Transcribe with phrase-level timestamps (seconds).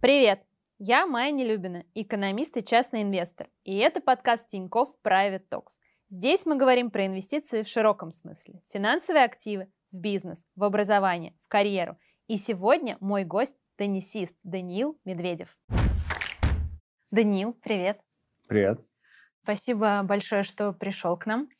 [0.00, 0.40] Привет!
[0.78, 3.50] Я Майя Нелюбина, экономист и частный инвестор.
[3.64, 5.72] И это подкаст Тинькофф Private Talks.
[6.08, 8.62] Здесь мы говорим про инвестиции в широком смысле.
[8.72, 11.98] Финансовые активы, в бизнес, в образование, в карьеру.
[12.28, 15.54] И сегодня мой гость– теннисист Даниил Медведев.
[17.10, 18.00] Даниил, привет.
[18.48, 18.80] Привет.
[19.42, 21.50] Спасибо большое, что пришел к нам.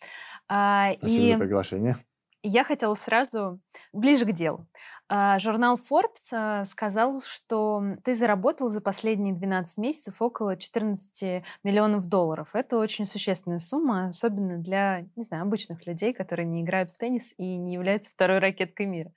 [0.49, 1.33] А, Спасибо и...
[1.35, 1.97] за приглашение.
[2.43, 3.61] Я хотела сразу
[3.93, 4.67] ближе к делу.
[5.09, 12.07] А, журнал Forbes а, сказал, что ты заработал за последние 12 месяцев около 14 миллионов
[12.07, 12.51] долларов.
[12.55, 17.34] Это очень существенная сумма, особенно для, не знаю, обычных людей, которые не играют в теннис
[17.37, 19.12] и не являются второй ракеткой мира.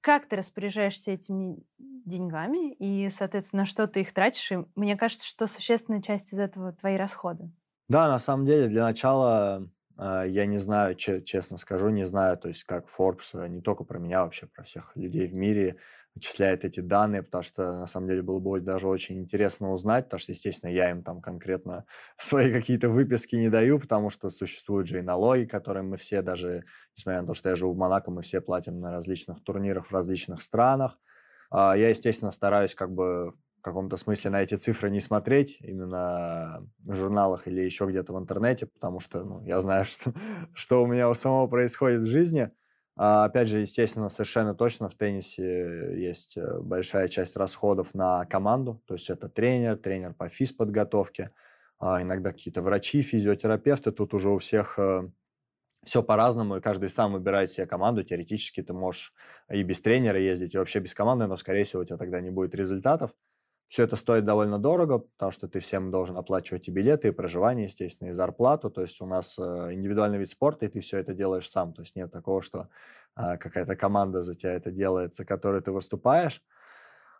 [0.00, 4.50] Как ты распоряжаешься этими деньгами и, соответственно, на что ты их тратишь?
[4.50, 7.52] И мне кажется, что существенная часть из этого твои расходы.
[7.88, 12.64] Да, на самом деле, для начала я не знаю, честно скажу, не знаю, то есть
[12.64, 15.76] как Forbes, а, не только про меня, вообще про всех людей в мире
[16.14, 20.20] вычисляет эти данные, потому что на самом деле было бы даже очень интересно узнать, потому
[20.20, 21.84] что, естественно, я им там конкретно
[22.18, 26.64] свои какие-то выписки не даю, потому что существуют же и налоги, которые мы все даже,
[26.96, 29.92] несмотря на то, что я живу в Монако, мы все платим на различных турнирах в
[29.92, 30.98] различных странах.
[31.50, 33.34] А, я, естественно, стараюсь как бы
[33.68, 38.66] каком-то смысле на эти цифры не смотреть именно в журналах или еще где-то в интернете,
[38.66, 40.12] потому что ну, я знаю, что,
[40.54, 42.50] что у меня у самого происходит в жизни.
[42.96, 48.82] А, опять же, естественно, совершенно точно в теннисе есть э, большая часть расходов на команду,
[48.86, 51.30] то есть это тренер, тренер по физподготовке,
[51.78, 53.92] а, иногда какие-то врачи, физиотерапевты.
[53.92, 55.08] Тут уже у всех э,
[55.84, 58.02] все по-разному, и каждый сам выбирает себе команду.
[58.02, 59.12] Теоретически ты можешь
[59.48, 62.30] и без тренера ездить, и вообще без команды, но, скорее всего, у тебя тогда не
[62.30, 63.14] будет результатов.
[63.68, 67.66] Все это стоит довольно дорого, потому что ты всем должен оплачивать и билеты, и проживание,
[67.66, 68.70] естественно, и зарплату.
[68.70, 69.42] То есть у нас э,
[69.74, 71.74] индивидуальный вид спорта, и ты все это делаешь сам.
[71.74, 72.70] То есть нет такого, что
[73.14, 76.42] а, какая-то команда за тебя это делает, за которой ты выступаешь.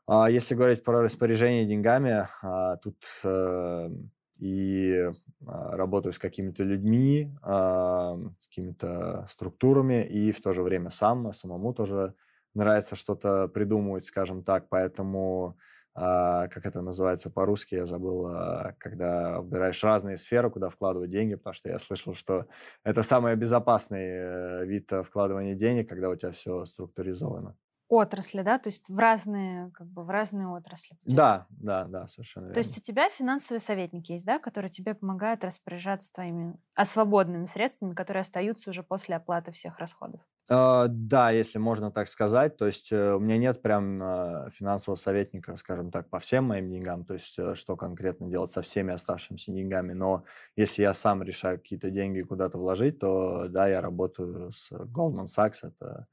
[0.07, 3.91] А если говорить про распоряжение деньгами, а, тут э,
[4.39, 5.11] и
[5.45, 12.15] работаю с какими-то людьми, с какими-то структурами, и в то же время сам, самому тоже
[12.55, 15.57] нравится что-то придумывать, скажем так, поэтому
[15.95, 21.55] как это называется по-русски, я забыл, а, когда выбираешь разные сферы, куда вкладывать деньги, потому
[21.55, 22.47] что я слышал, что
[22.85, 27.57] это самый безопасный э, вид э, вкладывания денег, когда у тебя все структуризовано
[27.89, 30.97] отрасли, да, то есть в разные, как бы в разные отрасли.
[31.05, 32.55] Да, да, да, совершенно верно.
[32.55, 37.47] То есть у тебя финансовый советник есть, да, который тебе помогает распоряжаться твоими а свободными
[37.47, 40.21] средствами, которые остаются уже после оплаты всех расходов.
[40.51, 42.57] Uh, да, если можно так сказать.
[42.57, 46.71] То есть uh, у меня нет прям uh, финансового советника, скажем так, по всем моим
[46.71, 49.93] деньгам, то есть э, что конкретно делать со всеми оставшимися деньгами.
[49.93, 50.25] Но
[50.57, 55.59] если я сам решаю какие-то деньги куда-то вложить, то да, я работаю с Goldman Sachs,
[55.63, 56.07] это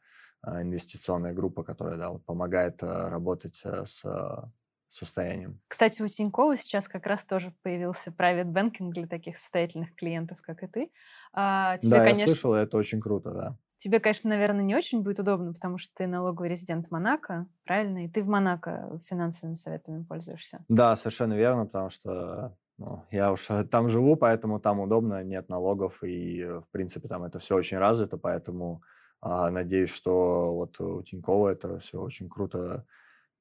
[0.62, 4.52] инвестиционная группа, которая да, помогает а, работать э, с а,
[4.90, 5.60] состоянием.
[5.68, 10.64] Кстати, у Тинькова сейчас как раз тоже появился private banking для таких состоятельных клиентов, как
[10.64, 10.92] и ты.
[11.34, 13.58] А, тебе, да, конечно, я слышал, это очень круто, да.
[13.78, 18.06] Тебе, конечно, наверное, не очень будет удобно, потому что ты налоговый резидент Монако, правильно?
[18.06, 20.64] И ты в Монако финансовыми советами пользуешься.
[20.70, 25.50] Да, совершенно верно, потому что ну, я уж э, там живу, поэтому там удобно, нет
[25.50, 28.82] налогов, и, э, в принципе, там это все очень развито, поэтому
[29.28, 32.86] а, надеюсь, что вот у Тинькова это все очень круто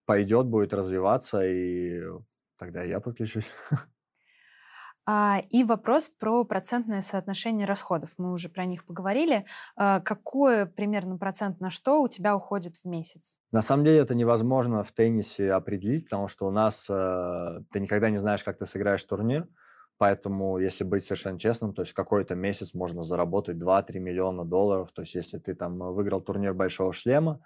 [0.06, 2.00] пойдет, будет развиваться, и
[2.59, 3.50] тогда я подключусь.
[5.06, 8.09] А, и вопрос про процентное соотношение расходов.
[8.17, 9.44] Мы уже про них поговорили.
[9.77, 13.37] А, какой примерно процент на что у тебя уходит в месяц?
[13.53, 18.09] На самом деле это невозможно в теннисе определить, потому что у нас э, ты никогда
[18.09, 19.47] не знаешь, как ты сыграешь турнир.
[19.97, 24.91] Поэтому, если быть совершенно честным, то есть в какой-то месяц можно заработать 2-3 миллиона долларов.
[24.93, 27.41] То есть если ты там выиграл турнир Большого шлема,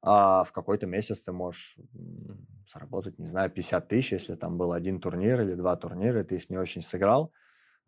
[0.00, 1.76] а в какой-то месяц ты можешь
[2.72, 6.36] заработать, не знаю, 50 тысяч, если там был один турнир или два турнира, и ты
[6.36, 7.32] их не очень сыграл.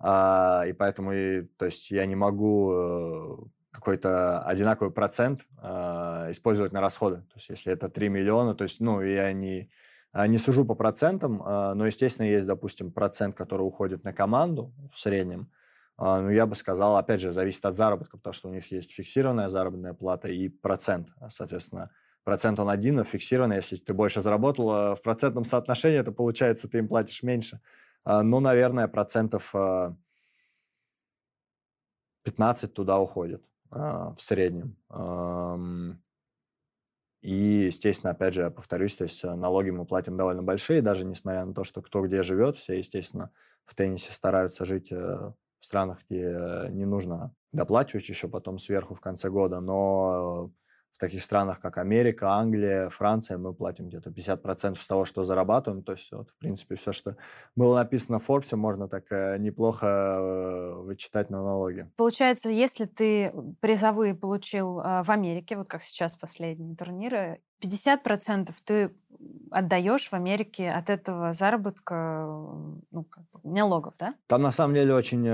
[0.01, 3.37] А, и поэтому, и, то есть я не могу э,
[3.71, 7.19] какой-то одинаковый процент а, использовать на расходы.
[7.19, 9.71] То есть если это 3 миллиона, то есть, ну, я не
[10.13, 14.99] не сужу по процентам, а, но, естественно, есть, допустим, процент, который уходит на команду в
[14.99, 15.51] среднем.
[15.97, 18.91] А, ну, я бы сказал, опять же, зависит от заработка, потому что у них есть
[18.91, 21.11] фиксированная заработная плата и процент.
[21.29, 21.91] Соответственно,
[22.25, 23.57] процент он один, но фиксированный.
[23.57, 27.61] Если ты больше заработал, в процентном соотношении это получается, ты им платишь меньше.
[28.05, 29.55] Ну, наверное, процентов
[32.25, 34.77] 15 туда уходит в среднем.
[37.23, 41.05] И, естественно, опять же, я повторюсь, то есть э, налоги мы платим довольно большие, даже
[41.05, 43.31] несмотря на то, что кто где живет, все, естественно,
[43.67, 49.01] в теннисе стараются жить э, в странах, где не нужно доплачивать еще потом сверху в
[49.01, 50.51] конце года, но
[51.01, 55.83] таких странах, как Америка, Англия, Франция, мы платим где-то 50% с того, что зарабатываем.
[55.83, 57.17] То есть, вот, в принципе, все, что
[57.57, 61.91] было написано в Forbes, можно так э, неплохо э, вычитать на налоги.
[61.97, 68.95] Получается, если ты призовые получил э, в Америке, вот как сейчас последние турниры, 50% ты
[69.51, 72.25] отдаешь в Америке от этого заработка,
[72.91, 74.15] ну, как бы, налогов, да?
[74.29, 75.27] Там на самом деле очень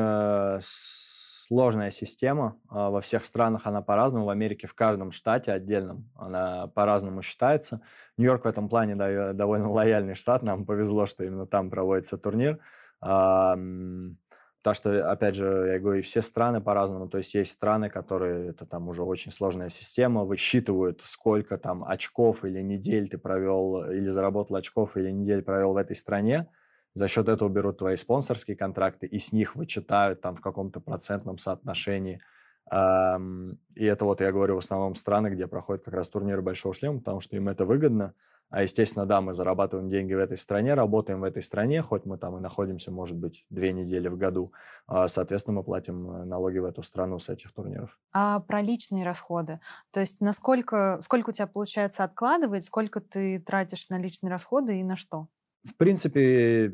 [1.46, 2.56] сложная система.
[2.68, 4.26] А, во всех странах она по-разному.
[4.26, 7.80] В Америке в каждом штате отдельном она по-разному считается.
[8.16, 8.94] Нью-Йорк в этом плане
[9.32, 10.42] довольно лояльный штат.
[10.42, 12.58] Нам повезло, что именно там проводится турнир.
[13.00, 17.08] Так что, опять же, я говорю, и все страны по-разному.
[17.08, 22.44] То есть есть страны, которые, это там уже очень сложная система, высчитывают, сколько там очков
[22.44, 26.48] или недель ты провел, или заработал очков или недель провел в этой стране
[26.96, 31.36] за счет этого берут твои спонсорские контракты и с них вычитают там в каком-то процентном
[31.36, 32.22] соотношении.
[32.68, 36.98] И это вот я говорю в основном страны, где проходят как раз турниры Большого Шлема,
[37.00, 38.14] потому что им это выгодно.
[38.48, 42.16] А, естественно, да, мы зарабатываем деньги в этой стране, работаем в этой стране, хоть мы
[42.16, 44.52] там и находимся, может быть, две недели в году.
[44.86, 47.98] А, соответственно, мы платим э, налоги в эту страну с этих турниров.
[48.12, 49.60] А про личные расходы?
[49.90, 54.84] То есть насколько, сколько у тебя получается откладывать, сколько ты тратишь на личные расходы и
[54.84, 55.26] на что?
[55.66, 56.72] В принципе,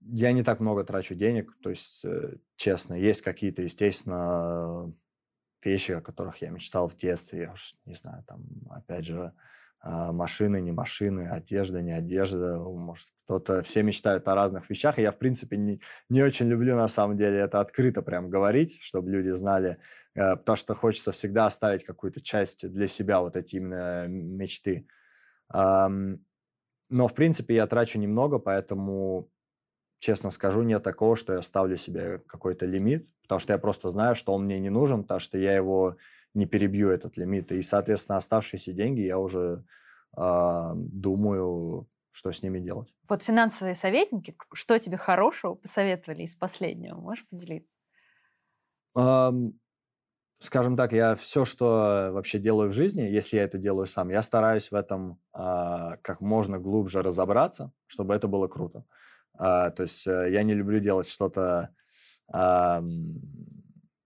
[0.00, 4.92] я не так много трачу денег, то есть, э, честно, есть какие-то, естественно,
[5.64, 9.32] вещи, о которых я мечтал в детстве, я уж не знаю, там, опять же,
[9.82, 15.02] а, машины, не машины, одежда, не одежда, может, кто-то, все мечтают о разных вещах, и
[15.02, 19.10] я, в принципе, не, не очень люблю, на самом деле, это открыто прям говорить, чтобы
[19.10, 19.78] люди знали,
[20.14, 24.86] э, потому что хочется всегда оставить какую-то часть для себя, вот эти именно мечты.
[26.90, 29.30] Но, в принципе, я трачу немного, поэтому,
[30.00, 34.16] честно скажу, нет такого, что я ставлю себе какой-то лимит, потому что я просто знаю,
[34.16, 35.96] что он мне не нужен, потому что я его
[36.34, 37.52] не перебью, этот лимит.
[37.52, 39.64] И, соответственно, оставшиеся деньги я уже
[40.16, 42.92] э, думаю, что с ними делать.
[43.08, 46.96] Вот финансовые советники, что тебе хорошего посоветовали из последнего?
[46.96, 47.70] Можешь поделиться?
[50.40, 54.22] Скажем так, я все, что вообще делаю в жизни, если я это делаю сам, я
[54.22, 58.84] стараюсь в этом а, как можно глубже разобраться, чтобы это было круто.
[59.34, 61.70] А, то есть а, я не люблю делать что-то
[62.32, 62.82] а,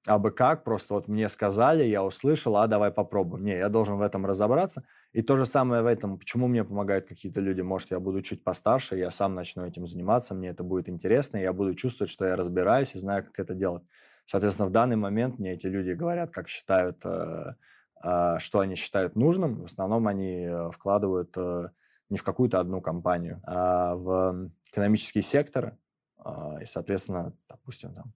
[0.07, 3.45] абы как, просто вот мне сказали, я услышал, а давай попробуем.
[3.45, 4.85] Не, я должен в этом разобраться.
[5.13, 7.61] И то же самое в этом, почему мне помогают какие-то люди.
[7.63, 11.53] Может, я буду чуть постарше, я сам начну этим заниматься, мне это будет интересно, я
[11.53, 13.85] буду чувствовать, что я разбираюсь и знаю, как это делать.
[14.26, 17.55] Соответственно, в данный момент мне эти люди говорят, как считают, э,
[17.97, 19.62] а, что они считают нужным.
[19.62, 21.69] В основном они э, вкладывают э,
[22.09, 25.76] не в какую-то одну компанию, а в экономические секторы.
[26.19, 28.15] А, и, соответственно, допустим, там,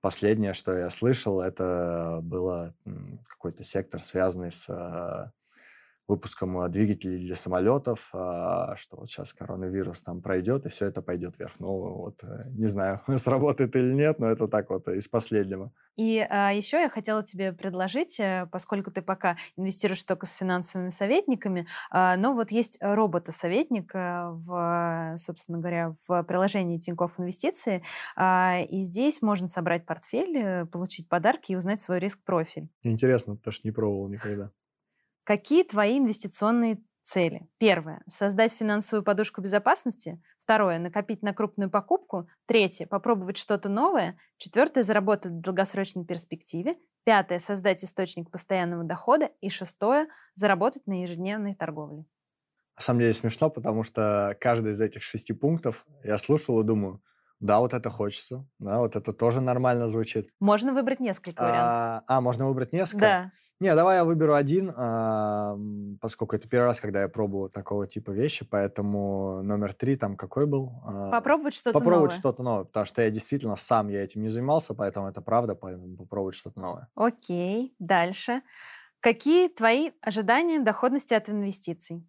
[0.00, 2.74] последнее, что я слышал, это было
[3.26, 4.66] какой-то сектор, связанный с
[6.10, 11.02] выпуском а, двигателей для самолетов, а, что вот сейчас коронавирус там пройдет, и все это
[11.02, 11.54] пойдет вверх.
[11.60, 15.72] Ну, вот э, не знаю, сработает или нет, но это так вот из последнего.
[15.96, 20.90] И а, еще я хотела тебе предложить, э, поскольку ты пока инвестируешь только с финансовыми
[20.90, 27.82] советниками, а, но вот есть робота-советник э, в, собственно говоря, в приложении Тинькофф Инвестиции,
[28.16, 32.68] а, и здесь можно собрать портфель, получить подарки и узнать свой риск-профиль.
[32.82, 34.50] Интересно, потому что не пробовал никогда.
[35.30, 37.46] Какие твои инвестиционные цели?
[37.58, 40.20] Первое– создать финансовую подушку безопасности.
[40.40, 42.28] Второе– накопить на крупную покупку.
[42.46, 44.18] Третье– попробовать что-то новое.
[44.38, 46.78] Четвертое– заработать в долгосрочной перспективе.
[47.04, 49.30] Пятое– создать источник постоянного дохода.
[49.40, 52.06] И шестое– заработать на ежедневной торговле.
[52.74, 57.00] На самом деле смешно, потому что каждый из этих шести пунктов я слушал и думаю,
[57.40, 60.30] да, вот это хочется, да, вот это тоже нормально звучит.
[60.40, 61.72] Можно выбрать несколько вариантов.
[61.72, 63.00] А, а можно выбрать несколько?
[63.00, 63.32] Да.
[63.60, 65.54] Не, давай я выберу один, а,
[66.00, 70.46] поскольку это первый раз, когда я пробовал такого типа вещи, поэтому номер три там какой
[70.46, 70.72] был?
[70.84, 72.20] А, попробовать что-то попробовать новое.
[72.20, 75.96] что-то новое, потому что я действительно сам я этим не занимался, поэтому это правда, поэтому
[75.96, 76.88] попробовать что-то новое.
[76.94, 78.42] Окей, дальше.
[79.00, 82.06] Какие твои ожидания доходности от инвестиций?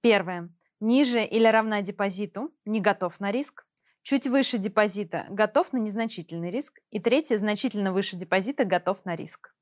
[0.00, 0.50] Первое.
[0.80, 3.66] Ниже или равна депозиту, не готов на риск.
[4.04, 6.78] Чуть выше депозита, готов на незначительный риск.
[6.90, 9.54] И третье, значительно выше депозита, готов на риск.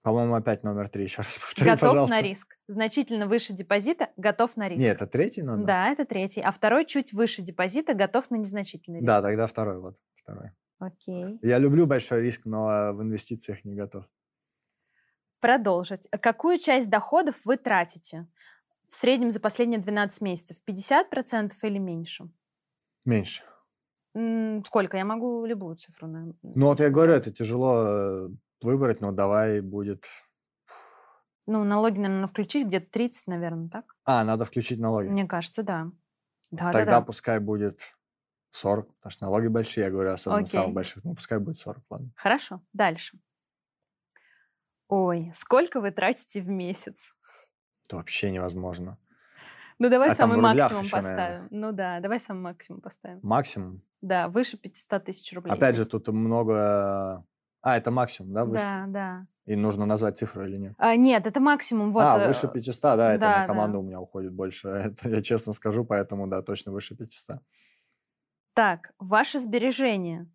[0.00, 2.16] По-моему, опять номер три, еще раз повтори, Готов пожалуйста.
[2.16, 2.56] на риск.
[2.68, 4.80] Значительно выше депозита, готов на риск.
[4.80, 5.66] Нет, это третий номер?
[5.66, 6.40] Да, это третий.
[6.40, 9.06] А второй чуть выше депозита, готов на незначительный риск.
[9.06, 10.52] Да, тогда второй, вот, второй.
[10.78, 11.38] Окей.
[11.42, 14.06] Я люблю большой риск, но в инвестициях не готов.
[15.40, 16.08] Продолжить.
[16.22, 18.26] Какую часть доходов вы тратите
[18.88, 20.56] в среднем за последние 12 месяцев?
[20.66, 22.30] 50% или меньше?
[23.04, 23.42] Меньше.
[24.64, 24.96] Сколько?
[24.96, 26.06] Я могу любую цифру.
[26.08, 28.28] Ну вот я говорю, это тяжело э,
[28.62, 30.04] выбрать, но давай будет
[31.46, 33.96] Ну, налоги, наверное, включить где-то 30, наверное, так?
[34.04, 35.08] А, надо включить налоги.
[35.08, 35.90] Мне кажется, да.
[36.50, 37.06] Да, Тогда да, да.
[37.06, 37.80] пускай будет
[38.52, 40.74] 40, потому что налоги большие, я говорю, особенно самых Окей.
[40.74, 41.04] больших.
[41.04, 42.10] Ну, пускай будет 40, ладно.
[42.14, 43.18] Хорошо, дальше.
[44.88, 47.12] Ой, сколько вы тратите в месяц?
[47.86, 48.98] Это вообще невозможно.
[49.78, 51.26] Ну, давай А самый максимум еще, наверное.
[51.26, 51.48] поставим.
[51.50, 53.20] Ну да, давай самый максимум поставим.
[53.22, 53.82] Максимум.
[54.00, 55.52] Да, выше 500 тысяч рублей.
[55.52, 55.90] Опять же, здесь.
[55.90, 57.24] тут много...
[57.62, 58.62] А, это максимум, да, выше?
[58.62, 59.26] Да, да.
[59.46, 60.74] И нужно назвать цифру или нет?
[60.78, 61.90] А, нет, это максимум.
[61.90, 63.78] Вот, а, э, выше 500, да, это да, на команду да.
[63.78, 64.68] у меня уходит больше.
[64.98, 67.38] Это я честно скажу, поэтому, да, точно выше 500.
[68.54, 70.30] Так, ваши сбережения.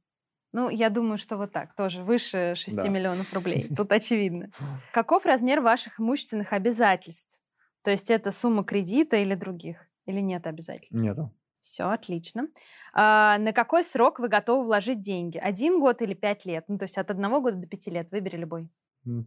[0.52, 2.88] Ну, я думаю, что вот так, тоже выше 6 Да.
[2.88, 3.68] миллионов рублей.
[3.76, 4.50] Тут очевидно.
[4.94, 7.42] Каков размер ваших имущественных обязательств?
[7.84, 9.78] То есть это сумма кредита или других?
[10.06, 10.92] Или нет обязательств?
[11.00, 11.34] Нету.
[11.62, 12.48] Все, отлично.
[12.94, 15.38] А, на какой срок вы готовы вложить деньги?
[15.38, 16.66] Один год или пять лет?
[16.68, 18.12] Ну, то есть от одного года до пяти лет.
[18.12, 18.70] Выбери любой.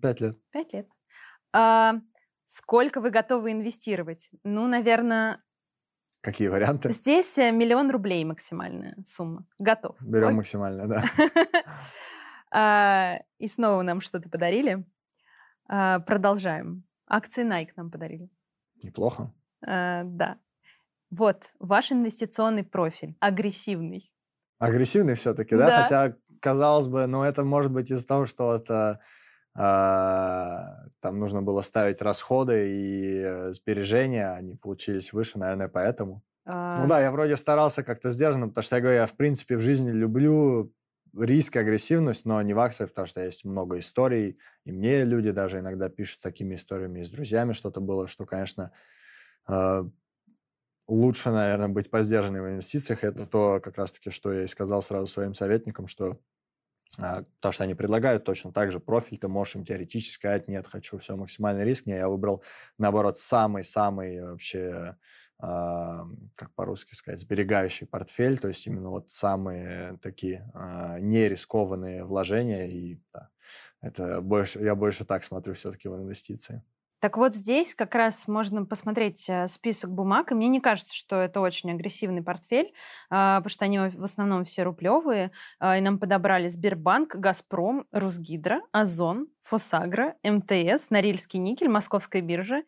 [0.01, 0.39] Пять лет.
[0.51, 0.89] Пять лет.
[1.53, 1.95] А,
[2.47, 4.31] сколько вы готовы инвестировать?
[4.45, 5.43] Ну, наверное,
[6.23, 6.93] Какие варианты?
[6.93, 9.45] здесь э, миллион рублей максимальная сумма.
[9.59, 9.97] Готов.
[10.01, 10.35] Берем Ок?
[10.35, 11.05] максимально, да.
[12.51, 14.85] А, И снова нам что-то подарили.
[15.69, 16.85] А, Продолжаем.
[17.07, 18.29] Акции Nike нам подарили.
[18.83, 19.33] Неплохо.
[19.67, 20.39] А, Да.
[21.11, 23.17] Вот, ваш инвестиционный профиль.
[23.21, 24.11] Агрессивный.
[24.59, 25.67] Агрессивный все-таки, да?
[25.67, 25.83] Да.
[25.83, 29.01] Хотя, казалось бы, ну, это может быть из-за того, что это
[29.55, 36.23] а, там нужно было ставить расходы и э, сбережения, они получились выше, наверное, поэтому.
[36.47, 39.57] Ну А, да, я вроде старался как-то сдержанно, потому что я говорю, я в принципе
[39.57, 40.73] в жизни люблю
[41.17, 45.59] риск, агрессивность, но не в акциях, потому что есть много историй, и мне люди даже
[45.59, 48.73] иногда пишут такими историями, и с друзьями что-то было, что, конечно,
[49.49, 49.85] э,
[50.89, 53.05] лучше, наверное, быть поздержанным в инвестициях.
[53.05, 56.19] Это то, как раз-таки, что я и сказал сразу своим советникам, что
[56.99, 60.67] а, потому что они предлагают точно так же профиль, ты можешь им теоретически сказать, нет,
[60.67, 61.87] хочу все максимальный риск.
[61.87, 62.43] Не, я выбрал,
[62.79, 64.97] наоборот, самый-самый вообще, а,
[65.39, 73.01] как по-русски сказать, сберегающий портфель, то есть именно вот самые такие а, нерискованные вложения, и
[73.13, 73.31] да,
[73.81, 76.63] это больше, я больше так смотрю все-таки в инвестиции.
[77.03, 81.21] Так вот здесь как раз можно посмотреть э, список бумаг, и мне не кажется, что
[81.21, 82.73] это очень агрессивный портфель,
[83.11, 88.61] а, потому что они в основном все рублевые, а, и нам подобрали Сбербанк, Газпром, Русгидро,
[88.71, 92.63] Озон, Фосагро, МТС, Норильский никель, Московская биржа.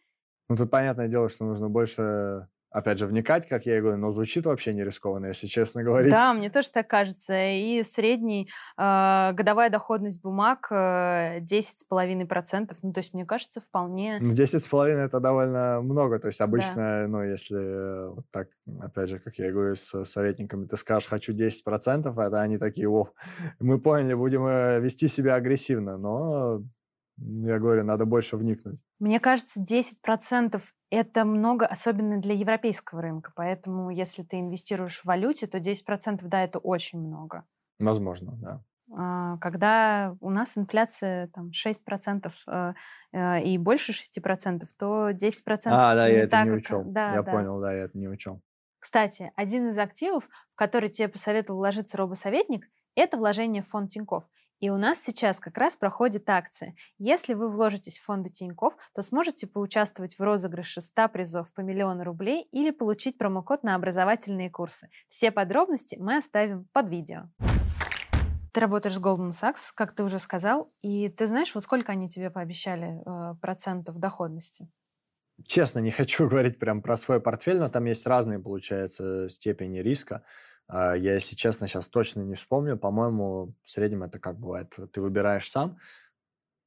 [0.48, 4.10] Ну, тут понятное дело, что нужно больше, опять же, вникать, как я и говорю, но
[4.10, 6.10] звучит вообще не рискованно, если честно говорить.
[6.10, 7.32] Да, мне тоже так кажется.
[7.32, 12.76] И средний а, годовая доходность бумаг э, 10,5%.
[12.82, 14.18] Ну, то есть, мне кажется, вполне...
[14.20, 16.18] Ну, 10 с половиной это довольно много.
[16.18, 18.48] То есть обычно, ну, если э, вот так,
[18.80, 22.88] опять же, как я и говорю, с советниками, ты скажешь, хочу 10%, это они такие,
[22.88, 23.06] о,
[23.60, 25.96] мы поняли, будем э, вести себя агрессивно.
[25.96, 26.60] Но,
[27.18, 28.80] я говорю, надо больше вникнуть.
[28.98, 30.60] Мне кажется, 10%
[30.94, 33.32] это много, особенно для европейского рынка.
[33.34, 37.44] Поэтому, если ты инвестируешь в валюте, то 10% да, это очень много.
[37.78, 38.60] Возможно, да.
[38.92, 42.74] А, Когда у нас инфляция там 6% э,
[43.12, 46.84] э, и больше 6%, то 10% А, да, не я это не ак- учел.
[46.84, 47.32] Да, Я да.
[47.32, 48.40] понял, да, я это не учел.
[48.78, 54.24] Кстати, один из активов, в который тебе посоветовал вложиться робосоветник, это вложение в фонд Тинькофф.
[54.60, 56.74] И у нас сейчас как раз проходит акция.
[56.98, 62.04] Если вы вложитесь в фонды Тинькофф, то сможете поучаствовать в розыгрыше 100 призов по миллиону
[62.04, 64.88] рублей или получить промокод на образовательные курсы.
[65.08, 67.28] Все подробности мы оставим под видео.
[68.52, 72.08] Ты работаешь с Goldman Sachs, как ты уже сказал, и ты знаешь, вот сколько они
[72.08, 74.68] тебе пообещали э, процентов доходности?
[75.44, 80.22] Честно, не хочу говорить прям про свой портфель, но там есть разные, получается, степени риска.
[80.68, 82.76] А, Я, если честно, сейчас точно не вспомню.
[82.76, 84.74] По-моему, в среднем это как бывает.
[84.92, 85.78] Ты выбираешь сам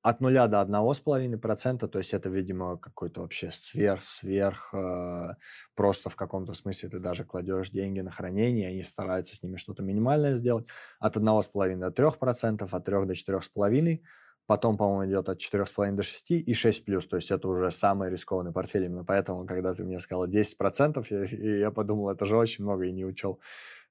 [0.01, 5.33] от нуля до одного с половиной процента, то есть это, видимо, какой-то вообще сверх-сверх, э,
[5.75, 9.83] просто в каком-то смысле ты даже кладешь деньги на хранение, они стараются с ними что-то
[9.83, 10.65] минимальное сделать.
[10.99, 14.03] От одного с половиной до трех процентов, от трех до четырех с половиной,
[14.45, 17.45] потом, по-моему, идет от четырех с половиной до 6 и 6 плюс, то есть это
[17.49, 18.85] уже самый рискованный портфель.
[18.85, 22.85] Именно поэтому, когда ты мне сказал 10 процентов, я, я подумал, это же очень много,
[22.85, 23.41] и не учел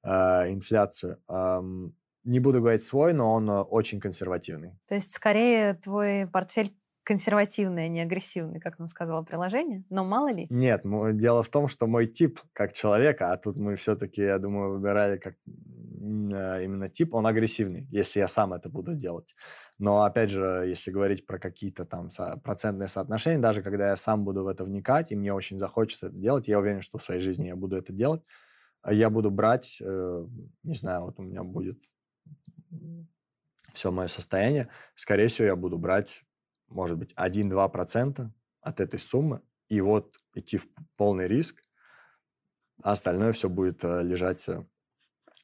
[0.06, 1.18] инфляцию.
[1.28, 1.94] Ам,
[2.26, 4.72] не буду говорить свой, но он э, очень консервативный.
[4.88, 9.84] То есть скорее твой портфель консервативный, а не агрессивный, как нам сказало приложение.
[9.90, 10.48] Но мало ли.
[10.50, 10.82] Нет,
[11.16, 15.16] дело в том, что мой тип как человека, а тут мы все-таки, я думаю, выбирали
[15.18, 19.36] как э, именно тип, он агрессивный, если я сам это буду делать.
[19.78, 22.08] Но опять же, если говорить про какие-то там
[22.42, 26.16] процентные соотношения, даже когда я сам буду в это вникать, и мне очень захочется это
[26.16, 28.45] делать, я уверен, что в своей жизни я буду это делать, а
[28.92, 30.26] я буду брать, э,
[30.62, 31.78] не знаю, вот у меня будет
[33.72, 36.24] все мое состояние, скорее всего, я буду брать,
[36.68, 40.66] может быть, 1-2%, от этой суммы и вот идти в
[40.96, 41.62] полный риск,
[42.82, 44.64] а остальное все будет э, лежать э,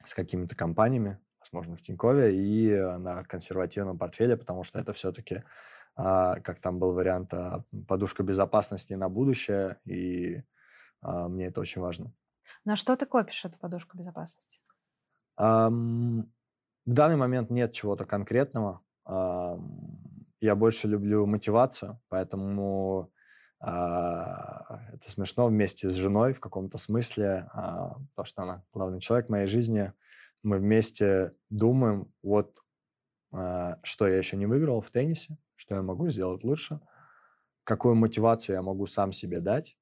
[0.04, 5.44] с какими-то компаниями, возможно, в Тинькове и на консервативном портфеле, потому что это все-таки,
[5.94, 10.42] а, как там был вариант, а, подушка безопасности на будущее, и
[11.00, 12.12] а, мне это очень важно.
[12.64, 14.60] На что ты копишь эту подушку безопасности?
[16.84, 18.82] в данный момент нет чего-то конкретного.
[20.40, 23.12] я больше люблю мотивацию, поэтому
[23.60, 29.46] это смешно вместе с женой в каком-то смысле, потому что она главный человек в моей
[29.46, 29.92] жизни.
[30.42, 32.58] Мы вместе думаем, вот
[33.30, 36.80] что я еще не выиграл в теннисе, что я могу сделать лучше,
[37.64, 39.78] какую мотивацию я могу сам себе дать,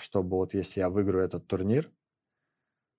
[0.00, 1.90] чтобы вот если я выиграю этот турнир,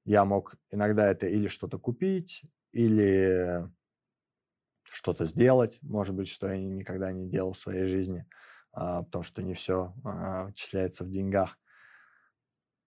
[0.05, 3.69] я мог иногда это или что-то купить, или
[4.83, 8.25] что-то сделать, может быть, что я никогда не делал в своей жизни,
[8.73, 11.57] а, потому что не все а, вычисляется в деньгах.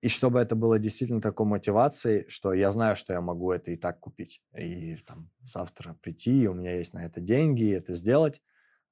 [0.03, 3.77] И чтобы это было действительно такой мотивацией, что я знаю, что я могу это и
[3.77, 7.95] так купить, и там завтра прийти, и у меня есть на это деньги, и это
[7.95, 8.43] сделать,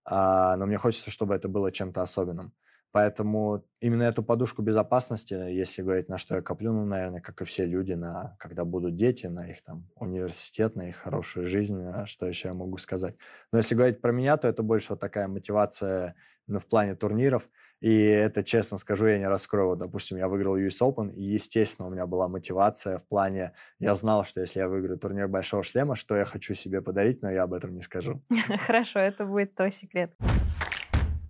[0.05, 2.55] а, но мне хочется, чтобы это было чем-то особенным.
[2.92, 7.44] Поэтому именно эту подушку безопасности, если говорить, на что я коплю, ну, наверное, как и
[7.44, 12.26] все люди, на когда будут дети, на их там университет, на их хорошую жизнь, что
[12.26, 13.16] еще я могу сказать.
[13.50, 16.14] Но если говорить про меня, то это больше вот такая мотивация
[16.46, 17.49] ну, в плане турниров.
[17.80, 19.75] И это, честно скажу, я не раскрою.
[19.75, 24.25] Допустим, я выиграл US Open, и, естественно, у меня была мотивация в плане, я знал,
[24.25, 27.54] что если я выиграю турнир Большого Шлема, что я хочу себе подарить, но я об
[27.54, 28.22] этом не скажу.
[28.66, 30.12] Хорошо, это будет то секрет.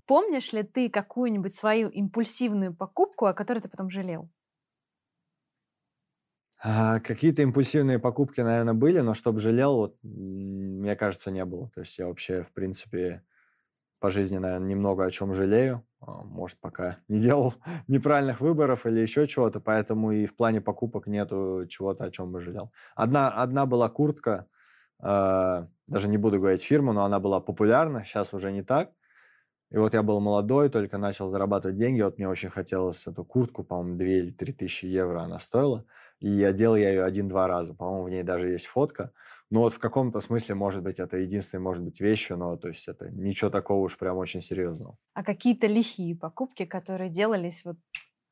[0.06, 4.30] Помнишь ли ты какую-нибудь свою импульсивную покупку, о которой ты потом жалел?
[6.64, 11.70] А, какие-то импульсивные покупки, наверное, были, но чтобы жалел, вот, мне кажется, не было.
[11.74, 13.24] То есть я вообще, в принципе,
[14.00, 15.86] по жизни, наверное, немного о чем жалею.
[16.00, 17.54] А, может, пока не делал
[17.88, 22.40] неправильных выборов или еще чего-то, поэтому и в плане покупок нету чего-то, о чем бы
[22.40, 22.72] жалел.
[22.96, 24.48] Одна, одна была куртка,
[25.02, 28.92] э, даже не буду говорить фирму, но она была популярна, сейчас уже не так.
[29.72, 32.02] И вот я был молодой, только начал зарабатывать деньги.
[32.02, 35.86] Вот мне очень хотелось эту куртку, по-моему, 2 или 3 тысячи евро она стоила.
[36.20, 37.74] И я делал я ее один-два раза.
[37.74, 39.12] По-моему, в ней даже есть фотка.
[39.50, 42.86] Но вот в каком-то смысле, может быть, это единственной, может быть, вещью, но то есть
[42.86, 44.96] это ничего такого уж прям очень серьезного.
[45.14, 47.76] А какие-то лихие покупки, которые делались, вот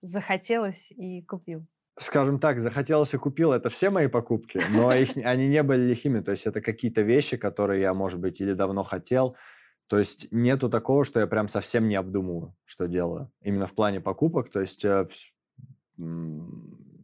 [0.02, 1.66] захотелось и купил?
[1.98, 6.20] Скажем так, захотелось и купил, это все мои покупки, но их, они не были лихими,
[6.20, 9.36] то есть это какие-то вещи, которые я, может быть, или давно хотел,
[9.90, 13.28] то есть нету такого, что я прям совсем не обдумываю, что делаю.
[13.42, 14.48] Именно в плане покупок.
[14.48, 15.08] То есть э,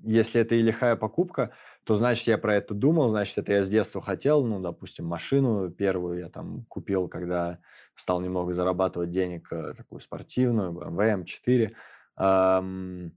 [0.05, 1.51] если это и лихая покупка,
[1.83, 4.45] то значит я про это думал, значит это я с детства хотел.
[4.45, 7.59] Ну, допустим, машину первую я там купил, когда
[7.97, 13.11] стал немного зарабатывать денег, э, такую спортивную, BMW M4.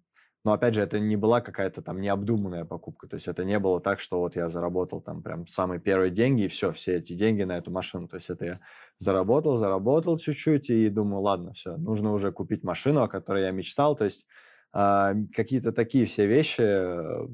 [0.46, 3.08] Но опять же, это не была какая-то там необдуманная покупка.
[3.08, 6.44] То есть это не было так, что вот я заработал там прям самые первые деньги,
[6.44, 8.08] и все, все эти деньги на эту машину.
[8.08, 8.60] То есть это я
[9.00, 13.98] заработал, заработал чуть-чуть, и думаю, ладно, все, нужно уже купить машину, о которой я мечтал.
[13.98, 14.28] То есть
[14.74, 16.62] э, какие-то такие все вещи.
[16.62, 17.28] Э,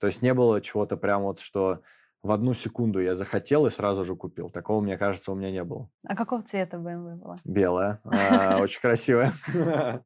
[0.00, 1.80] то есть не было чего-то прям вот, что
[2.22, 4.48] в одну секунду я захотел и сразу же купил.
[4.48, 5.90] Такого, мне кажется, у меня не было.
[6.06, 7.36] А какого цвета BMW была?
[7.44, 8.00] Белая.
[8.04, 9.32] А, очень красивая.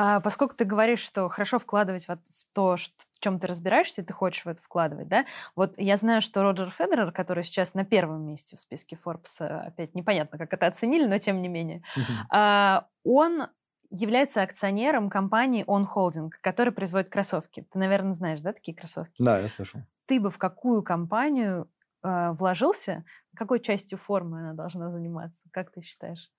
[0.00, 2.16] А, поскольку ты говоришь, что хорошо вкладывать в
[2.52, 5.26] то, в чем ты разбираешься, ты хочешь в это вкладывать, да?
[5.56, 9.96] Вот я знаю, что Роджер Федерер, который сейчас на первом месте в списке Forbes, опять
[9.96, 11.82] непонятно, как это оценили, но тем не менее,
[12.30, 13.48] а, он
[13.90, 17.66] является акционером компании On Holding, которая производит кроссовки.
[17.68, 19.20] Ты, наверное, знаешь, да, такие кроссовки?
[19.20, 19.80] Да, я слышал.
[20.06, 21.68] Ты бы в какую компанию
[22.04, 23.04] э, вложился?
[23.34, 25.40] Какой частью формы она должна заниматься?
[25.50, 26.30] Как ты считаешь?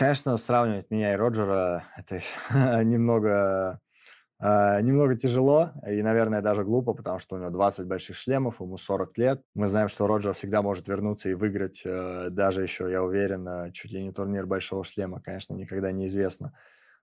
[0.00, 2.22] Конечно, сравнивать меня и Роджера это
[2.84, 3.78] немного,
[4.40, 8.78] э, немного тяжело и, наверное, даже глупо, потому что у него 20 больших шлемов, ему
[8.78, 9.42] 40 лет.
[9.54, 13.72] Мы знаем, что Роджер всегда может вернуться и выиграть э, даже еще, я уверен, э,
[13.72, 16.54] чуть ли не турнир большого шлема, конечно, никогда неизвестно.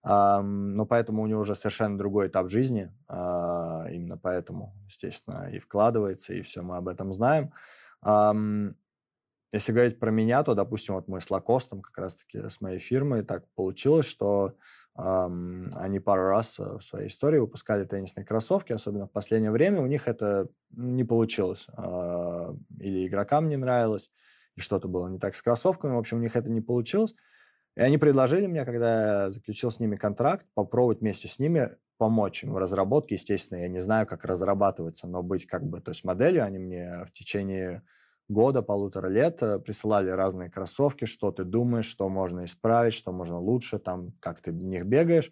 [0.04, 3.14] Э, но поэтому у него уже совершенно другой этап жизни, э,
[3.92, 7.54] именно поэтому, естественно, и вкладывается, и все мы об этом знаем.
[9.54, 13.24] Если говорить про меня, то, допустим, вот мы с Лакостом, как раз-таки с моей фирмой,
[13.24, 14.56] так получилось, что
[14.98, 19.86] эм, они пару раз в своей истории выпускали теннисные кроссовки, особенно в последнее время у
[19.86, 21.68] них это не получилось.
[21.78, 24.12] Э, или игрокам не нравилось,
[24.56, 25.94] и что-то было не так с кроссовками.
[25.94, 27.16] В общем, у них это не получилось.
[27.78, 32.44] И они предложили мне, когда я заключил с ними контракт, попробовать вместе с ними помочь
[32.44, 33.16] им в разработке.
[33.16, 37.06] Естественно, я не знаю, как разрабатываться, но быть как бы, то есть моделью они мне
[37.06, 37.84] в течение
[38.30, 43.40] года, полутора лет э, присылали разные кроссовки, что ты думаешь, что можно исправить, что можно
[43.40, 45.32] лучше, там, как ты в них бегаешь.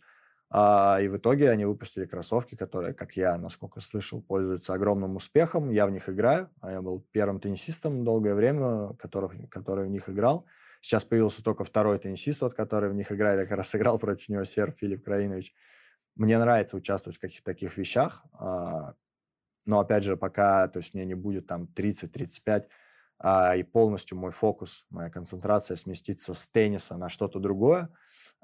[0.50, 5.70] А, и в итоге они выпустили кроссовки, которые, как я, насколько слышал, пользуются огромным успехом.
[5.72, 6.50] Я в них играю.
[6.62, 10.46] А я был первым теннисистом долгое время, который, который в них играл.
[10.82, 13.40] Сейчас появился только второй теннисист, вот, который в них играет.
[13.40, 15.54] Я как раз играл против него, серб Филипп Краинович.
[16.16, 18.24] Мне нравится участвовать в каких-то таких вещах.
[18.34, 18.94] А,
[19.66, 22.68] но, опять же, пока то есть мне не будет там 30-35, а,
[23.24, 27.90] и полностью мой фокус, моя концентрация сместится с тенниса на что-то другое,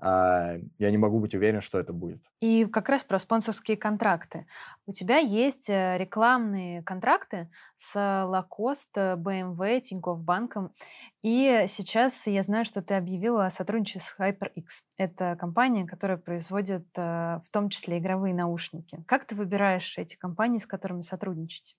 [0.03, 2.23] а, я не могу быть уверен, что это будет.
[2.39, 4.47] И как раз про спонсорские контракты.
[4.88, 10.73] У тебя есть э, рекламные контракты с Lacoste, BMW, Тинькофф банком.
[11.21, 14.65] И сейчас я знаю, что ты объявила о сотрудничестве с HyperX.
[14.97, 19.03] Это компания, которая производит э, в том числе игровые наушники.
[19.05, 21.75] Как ты выбираешь эти компании, с которыми сотрудничать?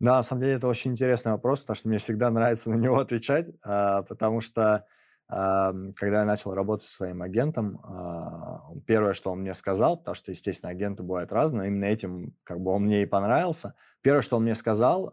[0.00, 2.98] Да, на самом деле это очень интересный вопрос, потому что мне всегда нравится на него
[3.00, 4.84] отвечать, а, потому что
[5.30, 10.30] когда я начал работать со своим агентом, а, первое, что он мне сказал, потому что,
[10.30, 13.74] естественно, агенты бывают разные, именно этим как бы он мне и понравился.
[14.00, 15.12] Первое, что он мне сказал,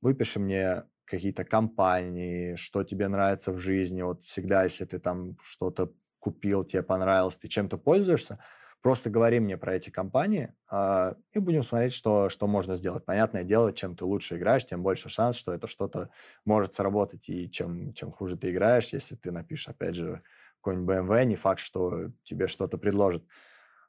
[0.00, 4.02] выпиши мне какие-то компании, что тебе нравится в жизни.
[4.02, 8.38] Вот всегда, если ты там что-то купил, тебе понравилось, ты чем-то пользуешься,
[8.82, 13.04] Просто говори мне про эти компании, э, и будем смотреть, что, что можно сделать.
[13.04, 16.10] Понятное дело, чем ты лучше играешь, тем больше шанс, что это что-то
[16.44, 20.22] может сработать, и чем, чем хуже ты играешь, если ты напишешь, опять же,
[20.60, 23.24] какой-нибудь BMW, не факт, что тебе что-то предложат.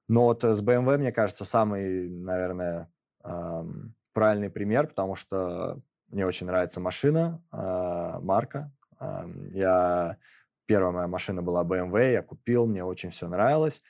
[0.08, 2.90] Но вот с BMW, мне кажется, самый, наверное,
[3.24, 3.64] э,
[4.14, 8.72] правильный пример, потому что мне очень нравится машина, э, марка.
[9.00, 10.18] Э, я
[10.66, 13.82] первая моя машина была BMW, я купил, мне очень все нравилось.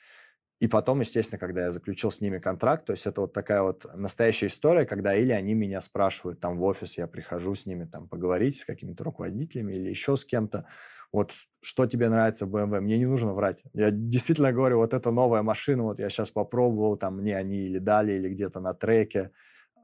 [0.60, 3.86] И потом, естественно, когда я заключил с ними контракт, то есть это вот такая вот
[3.94, 8.08] настоящая история, когда или они меня спрашивают там в офис, я прихожу с ними там
[8.08, 10.66] поговорить с какими-то руководителями или еще с кем-то,
[11.12, 13.62] вот что тебе нравится в BMW, мне не нужно врать.
[13.72, 17.78] Я действительно говорю, вот это новая машина, вот я сейчас попробовал, там мне они или
[17.78, 19.30] дали, или где-то на треке,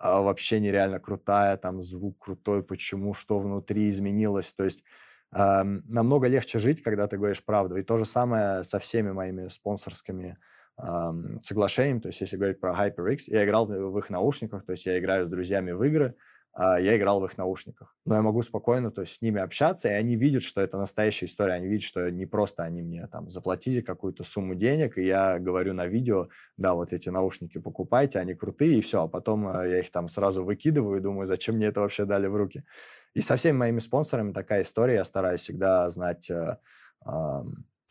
[0.00, 4.82] а вообще нереально крутая, там звук крутой, почему, что внутри изменилось, то есть
[5.30, 7.76] намного легче жить, когда ты говоришь правду.
[7.76, 10.36] И то же самое со всеми моими спонсорскими
[10.76, 14.98] соглашением, то есть если говорить про HyperX, я играл в их наушниках, то есть я
[14.98, 16.16] играю с друзьями в игры,
[16.56, 17.96] а я играл в их наушниках.
[18.04, 21.26] Но я могу спокойно то есть, с ними общаться, и они видят, что это настоящая
[21.26, 25.40] история, они видят, что не просто они мне там заплатили какую-то сумму денег, и я
[25.40, 29.70] говорю на видео, да, вот эти наушники покупайте, они крутые, и все, а потом э,
[29.70, 32.62] я их там сразу выкидываю и думаю, зачем мне это вообще дали в руки.
[33.14, 36.58] И со всеми моими спонсорами такая история, я стараюсь всегда знать э,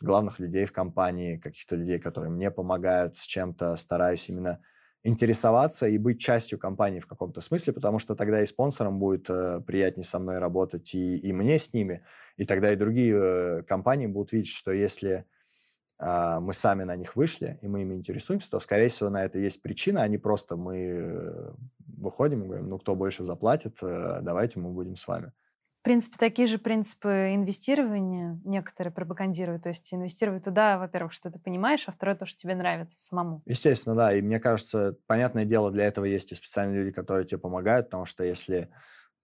[0.04, 4.60] главных людей в компании, каких-то людей, которые мне помогают с чем-то, стараюсь именно
[5.04, 9.62] интересоваться и быть частью компании в каком-то смысле, потому что тогда и спонсорам будет э,
[9.66, 12.06] приятнее со мной работать, и, и мне с ними,
[12.38, 15.26] и тогда и другие э, компании будут видеть, что если
[16.00, 19.40] э, мы сами на них вышли, и мы ими интересуемся, то, скорее всего, на это
[19.40, 21.52] есть причина, а не просто мы э,
[21.98, 25.34] выходим и говорим, ну, кто больше заплатит, э, давайте мы будем с вами.
[25.84, 29.64] В принципе, такие же принципы инвестирования некоторые пропагандируют.
[29.64, 33.42] То есть инвестировать туда, во-первых, что ты понимаешь, а второе, то, что тебе нравится самому.
[33.46, 34.16] Естественно, да.
[34.16, 38.06] И мне кажется, понятное дело, для этого есть и специальные люди, которые тебе помогают, потому
[38.06, 38.70] что если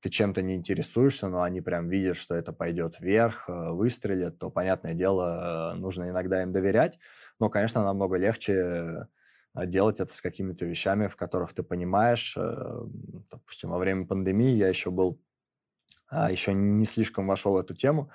[0.01, 4.49] ты чем-то не интересуешься, но они прям видят, что это пойдет вверх, э, выстрелит, то,
[4.49, 6.99] понятное дело, нужно иногда им доверять.
[7.39, 9.07] Но, конечно, намного легче
[9.55, 12.35] э, делать это с какими-то вещами, в которых ты понимаешь.
[12.37, 12.81] Э,
[13.31, 15.21] допустим, во время пандемии я еще был
[16.11, 18.11] еще не слишком вошел в эту тему.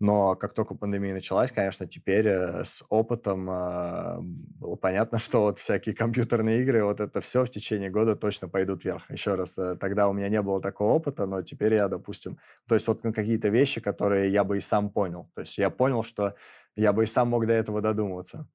[0.00, 5.58] Но как только пандемия началась, конечно, теперь э, с опытом э, было понятно, что вот
[5.58, 9.10] всякие компьютерные игры, вот это все в течение года точно пойдут вверх.
[9.10, 12.74] Еще раз, э, тогда у меня не было такого опыта, но теперь я, допустим, то
[12.74, 15.28] есть вот какие-то вещи, которые я бы и сам понял.
[15.34, 16.34] То есть я понял, что
[16.76, 18.48] я бы и сам мог до этого додумываться.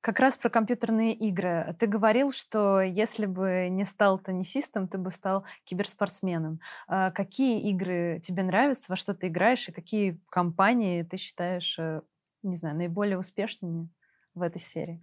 [0.00, 1.76] Как раз про компьютерные игры.
[1.78, 6.60] Ты говорил, что если бы не стал теннисистом, ты бы стал киберспортсменом.
[6.86, 12.00] А какие игры тебе нравятся, во что ты играешь, и какие компании ты считаешь, э,
[12.42, 13.90] не знаю, наиболее успешными
[14.34, 15.02] в этой сфере?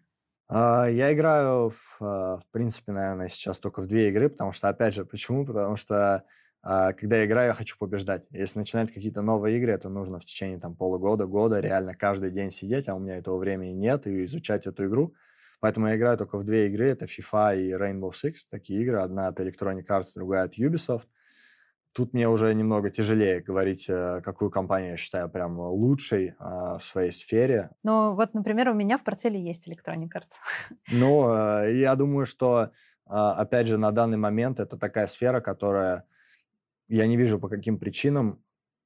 [0.49, 4.69] А, я играю, в, а, в принципе, наверное, сейчас только в две игры, потому что,
[4.69, 5.45] опять же, почему?
[5.45, 6.23] Потому что
[6.61, 8.27] когда я играю, я хочу побеждать.
[8.31, 12.51] Если начинать какие-то новые игры, это нужно в течение там, полугода, года реально каждый день
[12.51, 15.13] сидеть, а у меня этого времени нет, и изучать эту игру.
[15.59, 18.99] Поэтому я играю только в две игры, это FIFA и Rainbow Six, такие игры.
[18.99, 21.07] Одна от Electronic Arts, другая от Ubisoft.
[21.93, 26.83] Тут мне уже немного тяжелее говорить, э, какую компанию я считаю прям лучшей а, в
[26.83, 27.71] своей сфере.
[27.81, 30.75] Ну, вот, например, у меня в портфеле есть Electronic Arts.
[30.91, 32.69] Ну, э, я думаю, что,
[33.07, 36.05] а, опять же, на данный момент это такая сфера, которая
[36.87, 38.43] я не вижу, по каким причинам,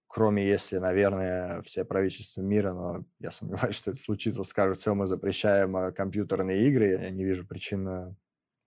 [0.08, 5.08] кроме если, наверное, все правительства мира, но я сомневаюсь, что это случится, скажут, все, мы
[5.08, 7.00] запрещаем э, компьютерные игры.
[7.02, 8.16] Я не вижу причин,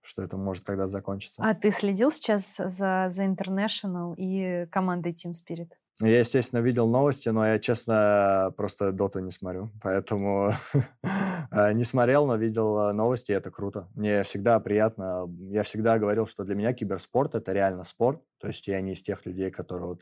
[0.01, 1.41] что это может когда-то закончиться.
[1.43, 5.69] А ты следил сейчас за The International и командой Team Spirit?
[6.01, 9.69] Я, естественно, видел новости, но я, честно, просто доту не смотрю.
[9.81, 10.53] Поэтому
[11.51, 13.87] э, не смотрел, но видел э, новости, и это круто.
[13.95, 15.25] Мне всегда приятно.
[15.49, 18.21] Я всегда говорил, что для меня киберспорт– это реально спорт.
[18.39, 20.01] То есть я не из тех людей, которые вот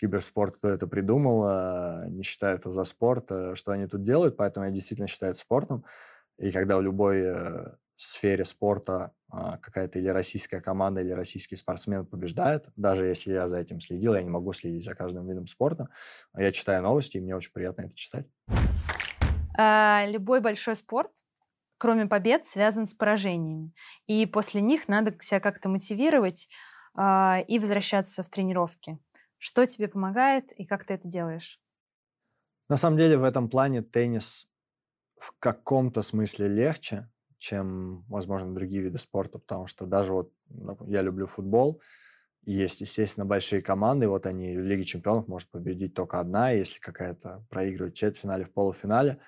[0.00, 4.66] киберспорт, кто это придумал, э, не считают это за спорт, что они тут делают, поэтому
[4.66, 5.84] я действительно считаю это спортом.
[6.38, 7.20] И когда в любой
[8.02, 13.58] сфере спорта а, какая-то или российская команда, или российский спортсмен побеждает, даже если я за
[13.58, 15.88] этим следил, я не могу следить за каждым видом спорта.
[16.36, 18.26] Я читаю новости, и мне очень приятно это читать.
[19.56, 21.10] А, любой большой спорт,
[21.78, 23.72] кроме побед, связан с поражениями.
[24.06, 26.48] И после них надо себя как-то мотивировать
[26.94, 28.98] а, и возвращаться в тренировки.
[29.38, 31.60] Что тебе помогает и как ты это делаешь?
[32.68, 34.48] На самом деле в этом плане теннис
[35.18, 37.08] в каком-то смысле легче,
[37.42, 40.32] чем, возможно, другие виды спорта, потому что даже вот
[40.86, 41.82] я люблю футбол,
[42.44, 46.78] и есть, естественно, большие команды, вот они в Лиге чемпионов может победить только одна, если
[46.78, 49.18] какая-то проигрывает в четвертьфинале, в полуфинале.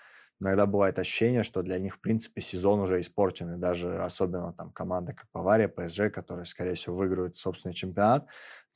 [0.41, 4.71] Иногда бывает ощущение, что для них, в принципе, сезон уже испорчен, и даже особенно там
[4.71, 8.27] команда, как Бавария, ПСЖ, которые, скорее всего, выиграют собственный чемпионат,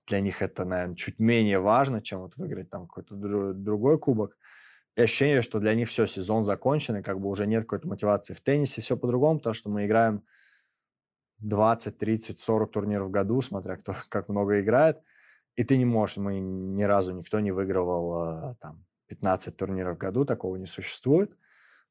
[0.08, 3.14] для них это, наверное, чуть менее важно, чем вот выиграть там какой-то
[3.54, 4.36] другой кубок
[4.98, 8.34] и ощущение, что для них все, сезон закончен, и как бы уже нет какой-то мотивации.
[8.34, 10.24] В теннисе все по-другому, потому что мы играем
[11.38, 15.00] 20, 30, 40 турниров в году, смотря кто как много играет,
[15.54, 20.24] и ты не можешь, мы ни разу никто не выигрывал там 15 турниров в году,
[20.24, 21.30] такого не существует.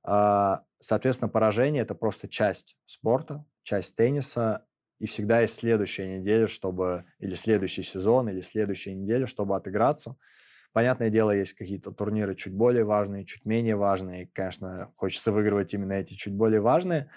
[0.03, 4.65] А, соответственно, поражение– это просто часть спорта, часть тенниса,
[4.99, 10.17] и всегда есть следующая неделя, чтобы, или следующий сезон, или следующая неделя, чтобы отыграться–
[10.73, 14.29] Понятное дело, есть какие-то турниры чуть более важные, чуть менее важные.
[14.33, 17.09] Конечно, хочется выигрывать именно эти чуть более важные.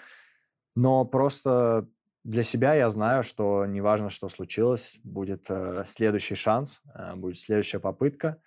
[0.75, 1.87] Но просто
[2.23, 7.79] для себя я знаю, что неважно, что случилось, будет э, следующий шанс, э, будет следующая
[7.79, 8.37] попытка.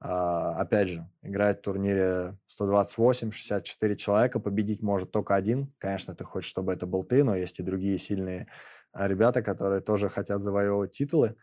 [0.00, 5.72] Э, опять же, играть в турнире 128-64 человека, победить может только один.
[5.78, 8.46] Конечно, ты хочешь, чтобы это был ты, но есть и другие сильные
[8.94, 11.36] э, ребята, которые тоже хотят завоевывать титулы.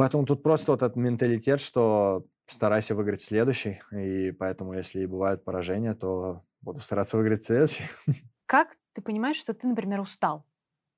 [0.00, 5.44] Поэтому тут просто вот этот менталитет, что старайся выиграть следующий, и поэтому, если и бывают
[5.44, 7.84] поражения, то буду стараться выиграть следующий.
[8.46, 10.46] Как ты понимаешь, что ты, например, устал?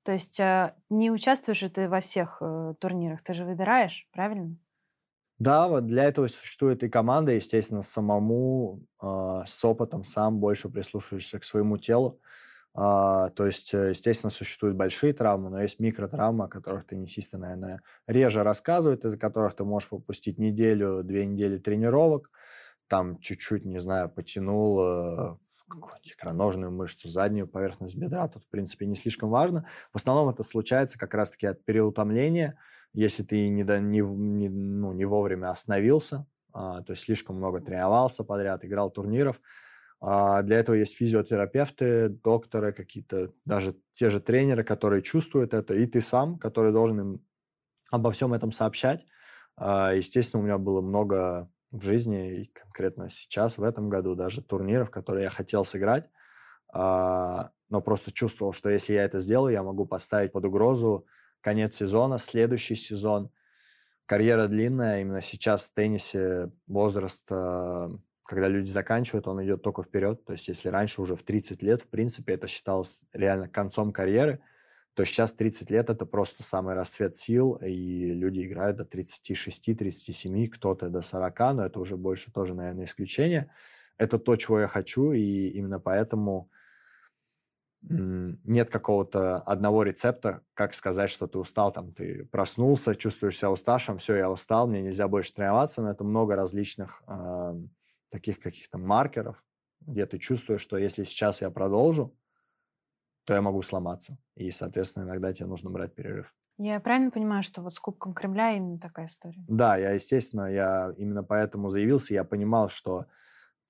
[0.03, 4.55] То есть э, не участвуешь же ты во всех э, турнирах, ты же выбираешь, правильно?
[5.37, 11.39] Да, вот для этого существует и команда, естественно, самому э, с опытом сам больше прислушиваешься
[11.39, 12.21] к своему телу.
[12.75, 17.81] А, то есть, э, естественно, существуют большие травмы, но есть микротравмы, о которых теннисисты, наверное,
[18.07, 22.31] реже рассказывают, из-за которых ты можешь пропустить неделю, две недели тренировок,
[22.87, 25.37] там чуть-чуть, не знаю, потянул э,
[26.03, 29.67] икроножную мышцу, заднюю поверхность бедра, тут, в принципе, не слишком важно.
[29.91, 32.57] В основном это случается как раз-таки от переутомления,
[32.93, 37.61] если ты не, до, не, не, ну, не вовремя остановился, а, то есть слишком много
[37.61, 39.41] тренировался подряд, играл турниров,
[40.05, 45.85] а для этого есть физиотерапевты, докторы, какие-то, даже те же тренеры, которые чувствуют это, и
[45.85, 47.25] ты сам, который должен им
[47.89, 49.05] обо всем этом сообщать.
[49.55, 54.41] А, естественно, у меня было много в жизни, и конкретно сейчас, в этом году, даже
[54.41, 56.09] турниров, которые я хотел сыграть,
[56.73, 61.05] а, но просто чувствовал, что если я это сделаю, я могу поставить под угрозу
[61.39, 63.31] конец сезона, следующий сезон.
[64.05, 67.23] Карьера длинная, именно сейчас в теннисе возраст
[68.23, 70.23] когда люди заканчивают, он идет только вперед.
[70.25, 74.39] То есть если раньше уже в 30 лет, в принципе, это считалось реально концом карьеры,
[74.93, 80.89] то сейчас 30 лет– это просто самый расцвет сил, и люди играют до 36-37, кто-то
[80.89, 83.51] до 40, но это уже больше тоже, наверное, исключение.
[83.97, 86.49] Это то, чего я хочу, и именно поэтому
[87.89, 93.97] нет какого-то одного рецепта, как сказать, что ты устал, там, ты проснулся, чувствуешь себя уставшим,
[93.97, 97.55] все, я устал, мне нельзя больше тренироваться, но это много различных э,
[98.13, 99.43] таких каких-то маркеров,
[99.81, 102.15] где ты чувствуешь, что если сейчас я продолжу,
[103.25, 104.19] то я могу сломаться.
[104.35, 106.31] И, соответственно, иногда тебе нужно брать перерыв.
[106.59, 109.43] Я правильно понимаю, что вот с Кубком Кремля именно такая история?
[109.47, 112.13] Да, я, естественно, я именно поэтому заявился.
[112.13, 113.07] Я понимал, что...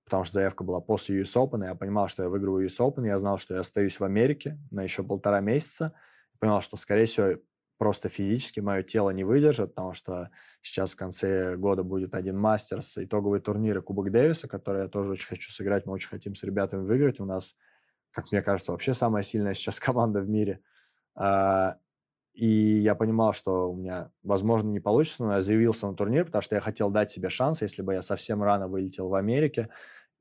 [0.03, 3.17] Потому что заявка была после US Open, я понимал, что я выиграю US Open, я
[3.17, 5.93] знал, что я остаюсь в Америке на еще полтора месяца.
[6.39, 7.39] Понимал, что, скорее всего,
[7.83, 10.29] просто физически мое тело не выдержит, потому что
[10.61, 15.27] сейчас в конце года будет один мастерс, итоговые турниры Кубок Дэвиса, который я тоже очень
[15.27, 17.19] хочу сыграть, мы очень хотим с ребятами выиграть.
[17.19, 17.57] У нас,
[18.11, 20.61] как мне кажется, вообще самая сильная сейчас команда в мире.
[21.13, 21.75] А,
[22.33, 26.41] и я понимал, что у меня, возможно, не получится, но я заявился на турнир, потому
[26.41, 29.67] что я хотел дать себе шанс, если бы я совсем рано вылетел в Америке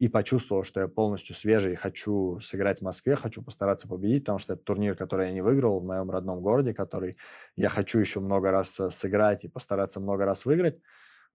[0.02, 4.54] и почувствовал, что я полностью свежий хочу сыграть в Москве, хочу постараться победить, потому что
[4.54, 7.16] это турнир, который я не выиграл в моем родном городе, который
[7.54, 10.80] я хочу еще много раз э, сыграть и постараться много раз выиграть.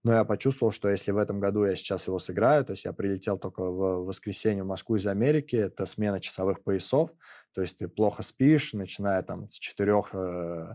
[0.04, 2.92] Но я почувствовал, что если в этом году я сейчас его сыграю, то есть я
[2.92, 7.10] прилетел только в воскресенье в Москву из Америки, это смена часовых поясов,
[7.54, 10.74] то есть ты плохо спишь, начиная там с четырех, э,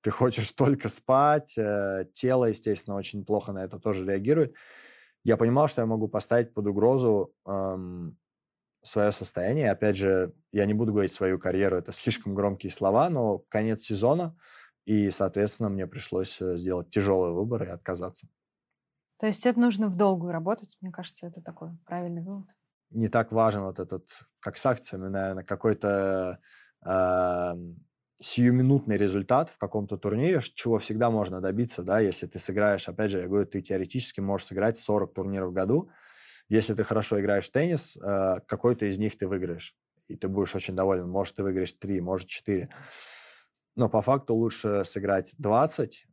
[0.00, 4.54] ты хочешь только спать, э, тело, естественно, очень плохо на это тоже реагирует.
[5.24, 8.18] Я понимал, что я могу поставить под угрозу эм,
[8.82, 9.70] свое состояние.
[9.70, 14.36] Опять же, я не буду говорить свою карьеру, это слишком громкие слова, но конец сезона,
[14.84, 18.28] и, соответственно, мне пришлось э, сделать тяжелый выбор и отказаться.
[19.18, 22.48] То есть это нужно в долгую работать, мне кажется, это такой правильный вывод.
[22.90, 24.06] Не так важен вот этот,
[24.40, 26.38] как с акциями, наверное, какой-то
[26.84, 27.54] э,
[28.20, 33.20] сиюминутный результат в каком-то турнире, чего всегда можно добиться, да, если ты сыграешь, опять же,
[33.20, 35.90] я говорю, ты теоретически можешь сыграть 40 турниров в году,
[36.48, 39.74] если ты хорошо играешь в теннис, э, какой-то из них ты выиграешь,
[40.08, 41.08] и ты будешь очень доволен.
[41.08, 42.68] Может, ты выиграешь 3, может, 4.
[43.76, 46.06] Но по факту лучше сыграть 20,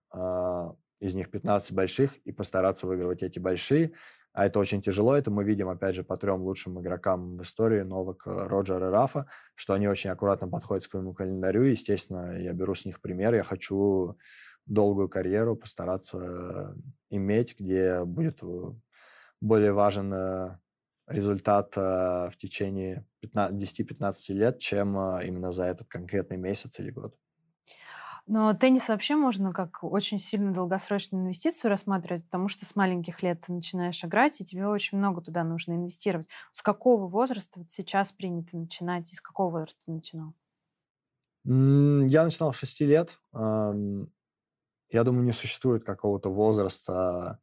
[1.02, 3.94] из них 15 больших, и постараться выигрывать эти большие.
[4.34, 7.82] А это очень тяжело, это мы видим, опять же, по трем лучшим игрокам в истории,
[7.82, 11.64] Новак, э, Роджер и Рафа, что они очень аккуратно подходят к своему календарю.
[11.64, 14.18] Естественно, я беру с них пример, я хочу
[14.66, 16.76] долгую карьеру постараться
[17.10, 18.74] иметь, где будет э,
[19.42, 20.58] более важен э,
[21.08, 27.14] результат в течение 10-15 лет, чем именно за этот конкретный месяц или год.
[28.34, 33.42] Но теннис вообще можно как очень сильно долгосрочную инвестицию рассматривать, потому что с маленьких лет
[33.42, 36.28] ты начинаешь играть, и тебе очень много туда нужно инвестировать.
[36.54, 40.34] С какого возраста вот сейчас принято начинать, и с какого возраста ты начинал?
[41.44, 43.20] Я начинал с 6 лет.
[43.34, 47.40] Я думаю, не существует какого-то возраста,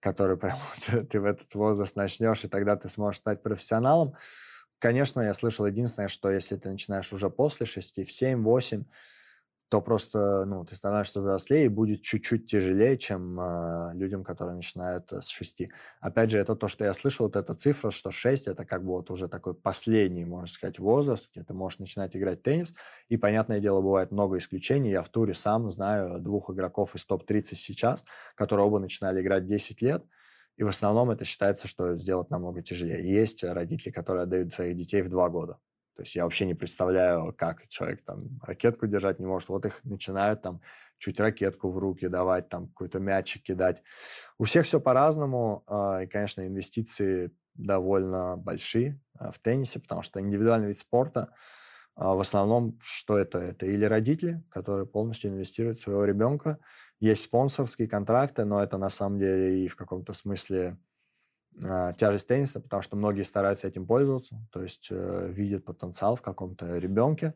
[0.00, 0.58] который прям
[1.10, 4.16] ты, в этот возраст начнешь, и тогда ты сможешь стать профессионалом.
[4.78, 8.86] Конечно, я слышал единственное, что если ты начинаешь уже после 6, в 7-8,
[9.68, 15.12] то просто, ну, ты становишься взрослее и будет чуть-чуть тяжелее, чем э, людям, которые начинают
[15.12, 15.68] э, с 6.
[16.00, 18.92] Опять же, это то, что я слышал, вот эта цифра, что 6– это как бы
[18.92, 22.74] вот уже такой последний, можно сказать, возраст, где ты можешь начинать играть в теннис.
[23.08, 24.90] И, понятное дело, бывает много исключений.
[24.90, 28.04] Я в туре сам знаю двух игроков из топ-30 сейчас,
[28.36, 30.04] которые оба начинали играть 10 лет,
[30.56, 33.02] и в основном это считается, что сделать намного тяжелее.
[33.12, 35.58] Есть родители, которые отдают своих детей в 2 года.
[35.94, 39.48] То есть я вообще не представляю, как человек там ракетку держать не может.
[39.48, 40.60] Вот их начинают там
[40.98, 43.82] чуть ракетку в руки давать, там какой-то мячик кидать.
[44.38, 45.62] У всех все по-разному.
[45.66, 51.30] А, и, конечно, инвестиции довольно большие а, в теннисе, потому что индивидуальный вид спорта
[51.94, 53.38] а, в основном, что это?
[53.38, 56.58] Это или родители, которые полностью инвестируют в своего ребенка.
[57.00, 60.76] Есть спонсорские контракты, но это на самом деле и в каком-то смысле
[61.60, 66.78] тяжесть тенниса, потому что многие стараются этим пользоваться, то есть э, видят потенциал в каком-то
[66.78, 67.34] ребенке,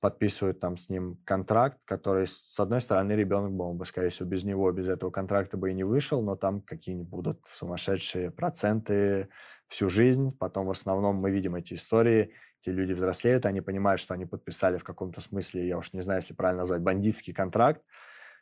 [0.00, 4.42] подписывают там с ним контракт, который, с одной стороны, ребенок был бы, скорее всего, без
[4.42, 9.28] него, без этого контракта бы и не вышел, но там какие-нибудь будут сумасшедшие проценты
[9.68, 10.36] всю жизнь.
[10.36, 14.76] Потом в основном мы видим эти истории, эти люди взрослеют, они понимают, что они подписали
[14.76, 17.80] в каком-то смысле, я уж не знаю, если правильно назвать, бандитский контракт,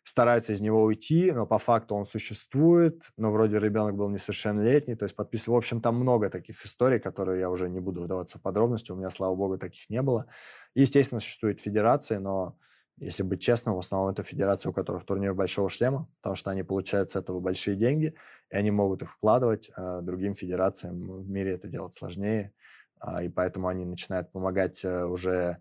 [0.03, 5.05] стараются из него уйти, но по факту он существует, но вроде ребенок был несовершеннолетний, то
[5.05, 5.57] есть подписывал.
[5.57, 8.97] В общем, там много таких историй, которые я уже не буду вдаваться в подробности, у
[8.97, 10.27] меня, слава богу, таких не было.
[10.75, 12.57] Естественно, существует федерации, но
[13.01, 16.63] если быть честным, в основном это федерации, у которых турнир большого шлема, потому что они
[16.63, 18.15] получают с этого большие деньги,
[18.51, 22.53] и они могут их вкладывать, а другим федерациям в мире это делать сложнее,
[22.99, 25.59] а, и поэтому они начинают помогать э, уже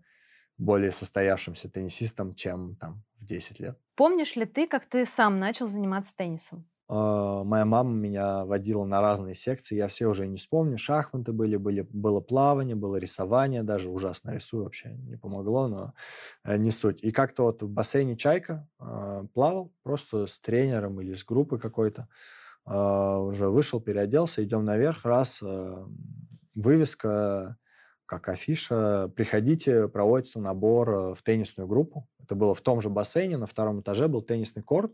[0.58, 3.78] более состоявшимся теннисистом, чем там в 10 лет.
[4.00, 6.64] Помнишь ли ты, как ты сам начал заниматься теннисом?
[6.90, 10.78] Uh, моя мама меня водила на разные секции, я все уже не вспомню.
[10.78, 15.92] Шахматы были, были, было плавание, было рисование, даже ужасно рисую, вообще не помогло, но
[16.44, 17.04] э, не суть.
[17.04, 22.08] И как-то вот в бассейне «Чайка» э, плавал, просто с тренером или с группой какой-то.
[22.66, 25.42] Э, уже вышел, переоделся, идем наверх, раз,
[26.54, 27.58] вывеска
[28.10, 32.08] как афиша «Приходите, проводится набор э, в теннисную группу».
[32.30, 34.92] Это было в том же бассейне, на втором этаже был теннисный корт.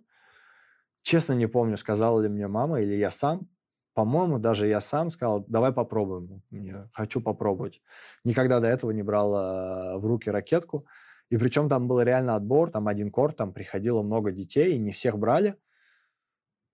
[1.02, 3.46] Честно не помню, сказала ли мне мама или я сам.
[3.92, 7.82] По-моему, даже я сам сказал, давай попробуем, я хочу попробовать.
[8.24, 10.86] Никогда до этого не брал э, в руки ракетку.
[11.28, 14.92] И причем там был реально отбор, там один корт, там приходило много детей, и не
[14.92, 15.56] всех брали.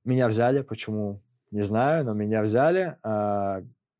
[0.05, 2.99] Меня взяли, почему, не знаю, но меня взяли.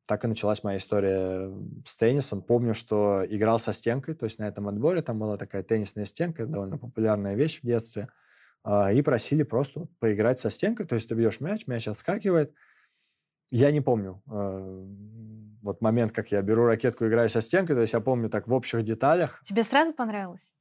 [0.07, 1.51] Так и началась моя история
[1.87, 2.43] с теннисом.
[2.43, 6.47] Помню, что играл со стенкой, то есть на этом отборе там была такая теннисная стенка,
[6.47, 8.09] довольно популярная вещь в детстве,
[8.65, 12.53] а, и просили просто поиграть со стенкой, то есть ты бьешь мяч, мяч отскакивает.
[13.51, 14.87] Я не помню э,
[15.63, 18.53] вот момент, как я беру ракетку, играю со стенкой, то есть я помню так в
[18.53, 19.43] общих деталях.
[19.45, 20.53] Тебе сразу понравилось?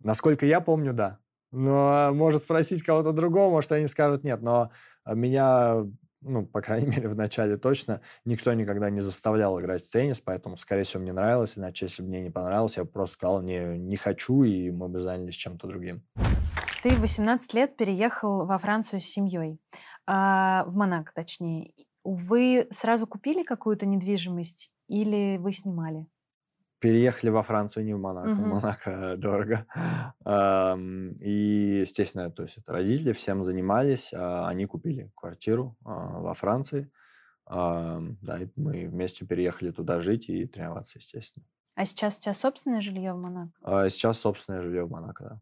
[0.00, 1.18] Насколько я помню, да.
[1.50, 4.42] Но может спросить кого-то другого, может, они скажут нет.
[4.42, 4.70] Но
[5.06, 5.84] меня
[6.22, 10.56] ну, по крайней мере, в начале точно, никто никогда не заставлял играть в теннис, поэтому,
[10.56, 13.78] скорее всего, мне нравилось, иначе, если бы мне не понравилось, я бы просто сказал, не,
[13.78, 16.02] не хочу, и мы бы занялись чем-то другим.
[16.82, 19.60] Ты в 18 лет переехал во Францию с семьей,
[20.06, 21.72] а, в Монако, точнее.
[22.04, 26.06] Вы сразу купили какую-то недвижимость или вы снимали?
[26.82, 28.28] Переехали во Францию, не в Монако.
[28.28, 28.50] Мгм.
[28.50, 29.66] Монако дорого.
[31.20, 36.90] И, естественно, то есть это родители всем занимались, а они купили квартиру а, во Франции.
[37.46, 41.46] Да, и мы вместе переехали туда жить и тренироваться, естественно.
[41.74, 43.52] А сейчас у тебя собственное жилье в Монако?
[43.62, 45.40] А Сейчас собственное жилье в Монако, да.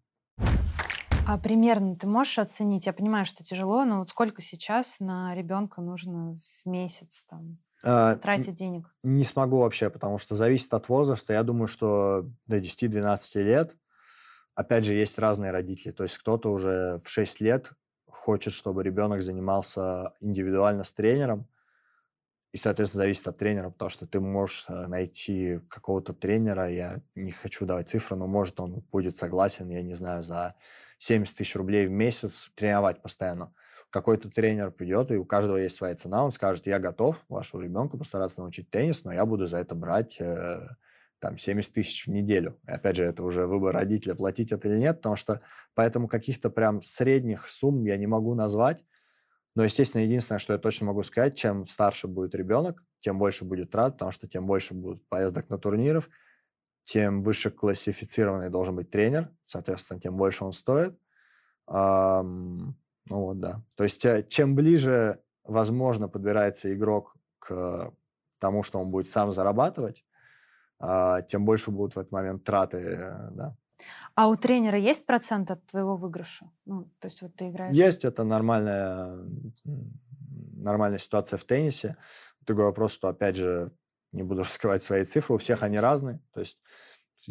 [1.27, 2.87] А примерно ты можешь оценить?
[2.87, 7.59] Я понимаю, что тяжело, но вот сколько сейчас на ребенка нужно в месяц там?
[7.83, 8.87] А, тратить денег?
[9.03, 11.33] Не смогу вообще, потому что зависит от возраста.
[11.33, 13.77] Я думаю, что до 10-12 лет,
[14.55, 15.93] опять же, есть разные родители.
[15.93, 17.73] То есть кто-то уже в 6 лет
[18.07, 21.49] хочет, чтобы ребенок занимался индивидуально с тренером,
[22.53, 27.31] и, соответственно, зависит от тренера, потому что ты можешь э, найти какого-то тренера, я не
[27.31, 30.57] хочу давать цифры, но может он будет согласен, я не знаю, за
[30.99, 33.55] 70 тысяч рублей в месяц тренировать постоянно
[33.91, 37.99] какой-то тренер придет, и у каждого есть своя цена, он скажет, я готов вашему ребенку
[37.99, 40.69] постараться научить теннис, но я буду за это брать э,
[41.19, 42.59] там 70 тысяч в неделю.
[42.67, 45.41] И опять же, это уже выбор родителя, платить это или нет, потому что
[45.75, 48.85] поэтому каких-то прям средних сумм я не могу назвать.
[49.57, 53.71] Но, естественно, единственное, что я точно могу сказать, чем старше будет ребенок, тем больше будет
[53.71, 56.09] трат, потому что тем больше будет поездок на турниров,
[56.85, 60.97] тем выше классифицированный должен быть тренер, соответственно, тем больше он стоит.
[63.11, 63.63] Ну вот, да.
[63.75, 67.93] То есть э, чем ближе, возможно, подбирается игрок к
[68.39, 70.05] тому, что он будет сам зарабатывать,
[70.79, 73.57] а, тем больше будут в этот момент траты, да.
[74.15, 76.51] А у тренера есть процент от твоего выигрыша?
[76.67, 77.75] Ну, то есть вот ты играешь...
[77.75, 79.19] Есть, это нормальная,
[80.55, 81.97] нормальная ситуация в теннисе.
[82.43, 83.73] Другой вопрос, что, опять же,
[84.13, 86.21] не буду раскрывать свои цифры, у всех они разные.
[86.33, 86.59] То есть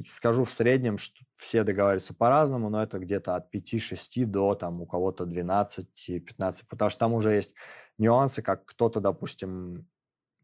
[0.05, 4.85] скажу в среднем, что все договариваются по-разному, но это где-то от 5-6 до там у
[4.85, 7.55] кого-то 12-15, потому что там уже есть
[7.97, 9.87] нюансы, как кто-то, допустим,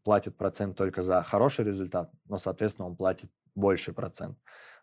[0.04, 4.38] платит процент только за хороший результат, но, соответственно, он платит больший процент,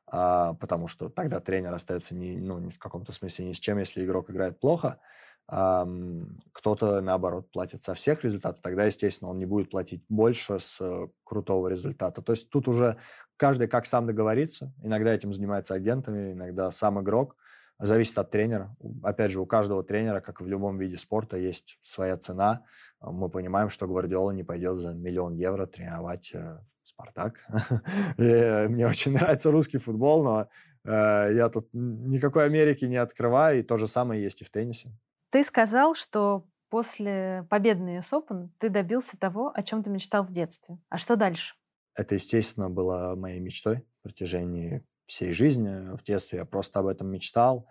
[0.07, 4.03] а, потому что тогда тренер остается не, ну, в каком-то смысле ни с чем, если
[4.03, 4.99] игрок играет плохо,
[5.47, 11.07] кто-то, наоборот, платит со всех результатов, тогда, естественно, он не будет платить больше с э,
[11.26, 12.21] крутого результата.
[12.21, 12.97] То есть тут уже
[13.44, 14.72] каждый как сам договорится.
[14.82, 17.36] Иногда этим занимается агентами, иногда сам игрок.
[17.78, 18.74] Зависит от тренера.
[19.04, 22.64] Опять же, у каждого тренера, как и в любом виде спорта, есть своя цена.
[23.02, 27.46] А, мы понимаем, что Гвардиола не пойдет за миллион евро тренировать э, Спартак.
[28.18, 30.48] Э, мне очень нравится русский футбол, но
[30.86, 34.89] я тут никакой Америки не открываю, и то же самое есть и в теннисе.
[35.32, 40.24] Ты сказал, что после победы на US Open ты добился того, о чем ты мечтал
[40.24, 40.78] в детстве.
[40.89, 41.56] А что дальше?
[41.96, 45.96] Это, естественно, было моей мечтой в протяжении всей жизни.
[45.96, 47.68] В детстве я просто об этом мечтал.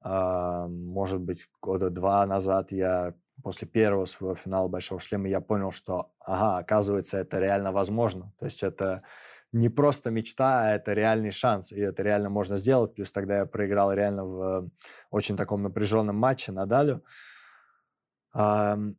[0.00, 5.72] А, может быть, года два назад я после первого своего финала Большого шлема я понял,
[5.72, 8.32] что, ага, оказывается, это реально возможно.
[8.38, 9.02] То есть это
[9.50, 12.94] не просто мечта, а это реальный шанс, и это реально можно сделать.
[12.94, 14.70] Плюс тогда я проиграл реально в
[15.10, 17.02] очень таком напряженном матче Надалю.
[18.34, 18.94] Но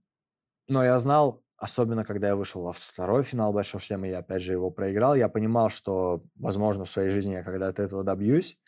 [0.68, 4.72] я знал, особенно когда я вышел во второй финал Большого шлема, я опять же его
[4.72, 8.60] проиграл, я понимал, что, возможно, в своей жизни я когда-то этого добьюсь.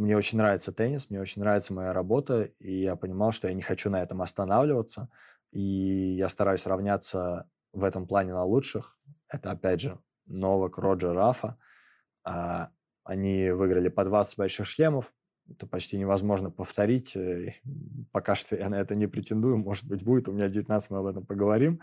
[0.00, 3.60] Мне очень нравится теннис, мне очень нравится моя работа, и я понимал, что я не
[3.60, 5.10] хочу на этом останавливаться,
[5.50, 8.96] и я стараюсь равняться в этом плане на лучших.
[9.28, 11.58] Это, опять же, Новак, Роджер, Рафа.
[12.24, 12.70] А,
[13.04, 15.12] они выиграли по 20 больших шлемов.
[15.50, 17.16] Это почти невозможно повторить.
[17.16, 17.54] Э,
[18.12, 19.58] пока что я на это не претендую.
[19.58, 20.28] Может быть, будет.
[20.28, 21.80] У меня 19, мы об этом поговорим.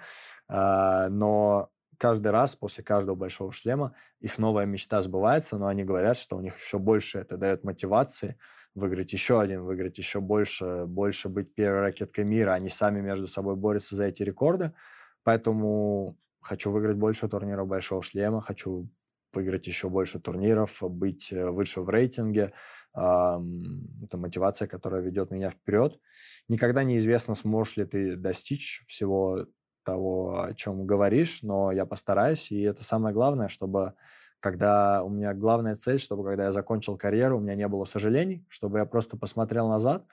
[0.48, 6.18] А, но каждый раз после каждого большого шлема их новая мечта сбывается, но они говорят,
[6.18, 8.38] что у них еще больше это дает мотивации
[8.76, 12.54] выиграть еще один, выиграть еще больше, больше быть первой ракеткой мира.
[12.54, 14.72] Они сами между собой борются за эти рекорды.
[15.24, 18.88] Поэтому хочу выиграть больше турниров Большого Шлема, хочу
[19.34, 22.54] выиграть еще больше турниров, быть э, выше в рейтинге.
[22.94, 26.00] Это мотивация, которая ведет меня вперед.
[26.48, 29.46] Никогда неизвестно, сможешь ли ты достичь всего
[29.84, 33.94] того, о чем говоришь, но я постараюсь, и это самое главное, чтобы
[34.40, 38.46] когда у меня главная цель, чтобы когда я закончил карьеру, у меня не было сожалений,
[38.50, 40.06] чтобы я просто посмотрел назад.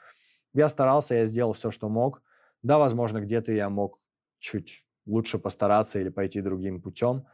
[0.53, 2.23] Я старался, я сделал все, что мог.
[2.63, 3.99] Да, возможно, где-то я мог
[4.39, 7.27] чуть лучше постараться или пойти другим путем,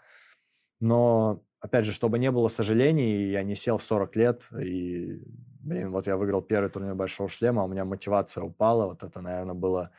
[0.80, 5.22] но, опять же, чтобы не было сожалений, я не сел в 40 лет, и,
[5.60, 9.20] блин, вот я выиграл первый турнир Большого Шлема, а у меня мотивация упала, вот это,
[9.20, 9.90] наверное, было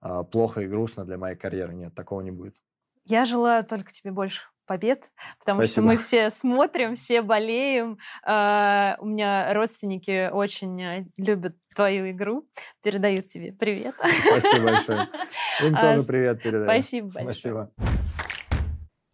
[0.00, 1.74] а, плохо и грустно для моей карьеры.
[1.74, 2.54] Нет, такого не будет.
[3.06, 5.72] Я желаю только тебе больше побед, потому Спасибо.
[5.72, 7.98] что мы все смотрим, все болеем.
[8.28, 12.46] Uh, у меня родственники очень э, любят твою игру,
[12.82, 13.94] передают тебе привет.
[14.26, 15.08] Спасибо большое.
[15.62, 16.64] Им тоже привет передаю.
[16.64, 17.32] Спасибо большое.
[17.32, 17.72] Спасибо.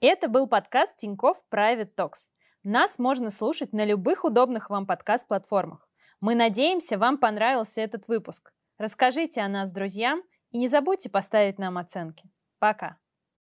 [0.07, 2.29] Это был подкаст Тинькофф Private Talks.
[2.63, 5.89] Нас можно слушать на любых удобных вам подкаст-платформах.
[6.21, 8.53] Мы надеемся, вам понравился этот выпуск.
[8.77, 12.29] Расскажите о нас друзьям и не забудьте поставить нам оценки.
[12.59, 12.99] Пока!